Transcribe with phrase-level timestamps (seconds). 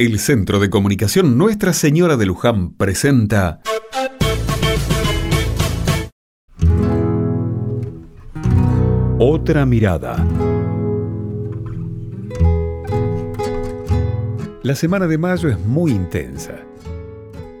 [0.00, 3.60] El Centro de Comunicación Nuestra Señora de Luján presenta
[9.18, 10.24] Otra mirada.
[14.62, 16.60] La semana de mayo es muy intensa.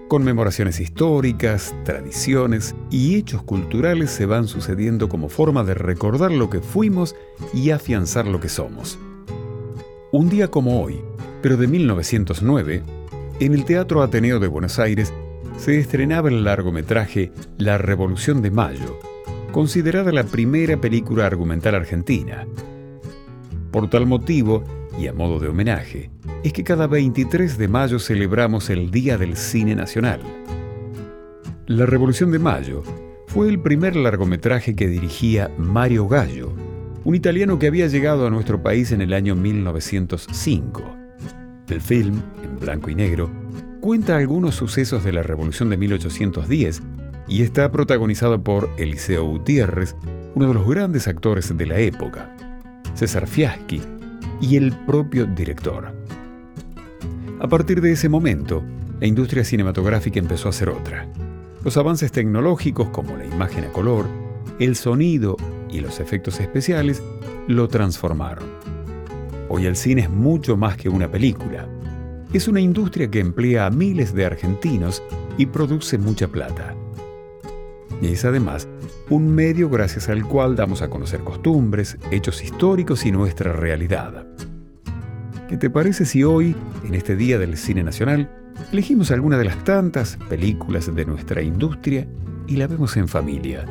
[0.06, 6.60] Conmemoraciones históricas, tradiciones y hechos culturales se van sucediendo como forma de recordar lo que
[6.60, 7.16] fuimos
[7.52, 8.96] y afianzar lo que somos.
[10.12, 11.02] Un día como hoy,
[11.42, 12.82] pero de 1909,
[13.40, 15.12] en el Teatro Ateneo de Buenos Aires
[15.56, 18.98] se estrenaba el largometraje La Revolución de Mayo,
[19.52, 22.46] considerada la primera película argumental argentina.
[23.70, 24.64] Por tal motivo,
[24.98, 26.10] y a modo de homenaje,
[26.42, 30.20] es que cada 23 de mayo celebramos el Día del Cine Nacional.
[31.66, 32.82] La Revolución de Mayo
[33.26, 36.52] fue el primer largometraje que dirigía Mario Gallo,
[37.04, 41.07] un italiano que había llegado a nuestro país en el año 1905.
[41.68, 43.30] El film, en blanco y negro,
[43.80, 46.82] cuenta algunos sucesos de la Revolución de 1810
[47.28, 49.94] y está protagonizado por Eliseo Gutiérrez,
[50.34, 52.34] uno de los grandes actores de la época,
[52.94, 53.82] César Fiaschi
[54.40, 55.92] y el propio director.
[57.38, 58.62] A partir de ese momento,
[58.98, 61.06] la industria cinematográfica empezó a ser otra.
[61.64, 64.06] Los avances tecnológicos como la imagen a color,
[64.58, 65.36] el sonido
[65.70, 67.02] y los efectos especiales
[67.46, 68.77] lo transformaron.
[69.50, 71.66] Hoy el cine es mucho más que una película.
[72.34, 75.02] Es una industria que emplea a miles de argentinos
[75.38, 76.74] y produce mucha plata.
[78.02, 78.68] Y es además
[79.08, 84.26] un medio gracias al cual damos a conocer costumbres, hechos históricos y nuestra realidad.
[85.48, 86.54] ¿Qué te parece si hoy,
[86.86, 88.30] en este Día del Cine Nacional,
[88.70, 92.06] elegimos alguna de las tantas películas de nuestra industria
[92.46, 93.64] y la vemos en familia?